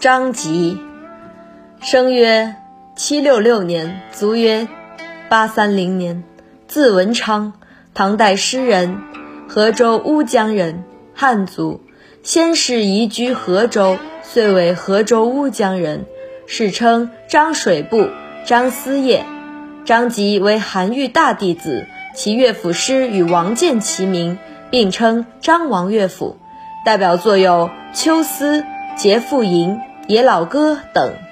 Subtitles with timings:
[0.00, 0.78] 张籍，
[1.80, 2.54] 生曰
[2.94, 4.68] 七六六年，卒曰
[5.28, 6.22] 八三零年，
[6.68, 7.54] 字文昌，
[7.94, 9.02] 唐代诗人，
[9.48, 10.84] 河州乌江人，
[11.16, 11.80] 汉族，
[12.22, 16.06] 先世移居河州，遂为河州乌江人，
[16.46, 18.06] 史称张水部、
[18.44, 19.26] 张思业。
[19.84, 24.38] 张籍为韩愈大弟子，其乐府诗与王建齐名，
[24.70, 26.36] 并称张王乐府，
[26.84, 28.60] 代表作有《秋思》
[28.96, 29.70] 《节妇吟》
[30.08, 31.27] 《野老歌》等。